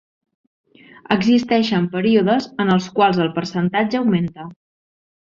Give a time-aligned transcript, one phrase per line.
[1.15, 4.53] Existeixen períodes en els quals el percentatge augmenta.